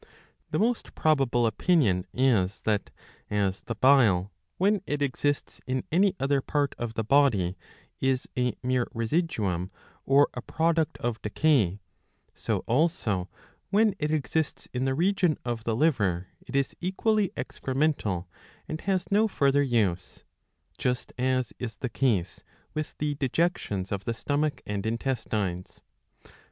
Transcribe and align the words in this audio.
'^ 0.01 0.03
The 0.49 0.57
most 0.57 0.95
probable 0.95 1.45
opinion 1.45 2.07
is 2.11 2.61
that, 2.61 2.89
as 3.29 3.61
'the 3.61 3.75
bile 3.75 4.31
when 4.57 4.81
it 4.87 4.99
exists 4.99 5.61
in 5.67 5.83
any 5.91 6.15
other 6.19 6.41
part 6.41 6.73
of 6.79 6.95
the 6.95 7.03
body 7.03 7.55
is 7.99 8.27
a 8.35 8.55
mere 8.63 8.87
residuum 8.95 9.69
or 10.07 10.27
a 10.33 10.41
product 10.41 10.97
of 10.97 11.21
decay, 11.21 11.81
so 12.33 12.63
also 12.65 13.29
when 13.69 13.93
it 13.99 14.09
exists 14.09 14.67
in 14.73 14.85
the 14.85 14.95
region 14.95 15.37
of 15.45 15.65
the 15.65 15.75
liver 15.75 16.29
it 16.47 16.55
is 16.55 16.75
equally 16.81 17.29
excremental 17.37 18.25
and 18.67 18.81
has 18.81 19.05
no 19.11 19.27
further 19.27 19.61
use; 19.61 20.23
jtist 20.79 21.11
as 21.19 21.53
is 21.59 21.77
the 21.77 21.89
case 21.89 22.43
with 22.73 22.95
'the 22.97 23.13
dejections 23.17 23.91
of 23.91 24.05
the 24.05 24.15
stomach 24.15 24.63
and 24.65 24.87
intestines. 24.87 25.79